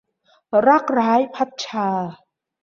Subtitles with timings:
[0.67, 1.89] รักร้าย- พัดชา